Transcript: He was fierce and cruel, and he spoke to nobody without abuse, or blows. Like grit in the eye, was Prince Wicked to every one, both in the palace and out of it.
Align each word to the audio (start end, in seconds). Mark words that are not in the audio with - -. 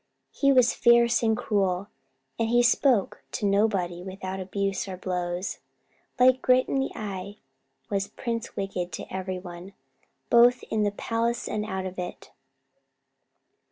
He 0.31 0.51
was 0.51 0.73
fierce 0.73 1.21
and 1.21 1.37
cruel, 1.37 1.87
and 2.39 2.49
he 2.49 2.63
spoke 2.63 3.21
to 3.33 3.45
nobody 3.45 4.01
without 4.01 4.39
abuse, 4.39 4.87
or 4.87 4.97
blows. 4.97 5.59
Like 6.19 6.41
grit 6.41 6.67
in 6.67 6.79
the 6.79 6.89
eye, 6.95 7.37
was 7.87 8.07
Prince 8.07 8.55
Wicked 8.55 8.91
to 8.93 9.05
every 9.13 9.37
one, 9.37 9.73
both 10.31 10.63
in 10.71 10.81
the 10.81 10.89
palace 10.91 11.47
and 11.47 11.63
out 11.67 11.85
of 11.85 11.99
it. 11.99 12.31